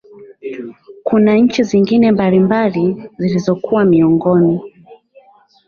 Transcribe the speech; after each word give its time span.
kuna 1.03 1.35
nchi 1.37 1.63
zingine 1.63 2.11
mbalimbali 2.11 3.09
zilizokuwa 3.17 3.85
miongoni 3.85 4.73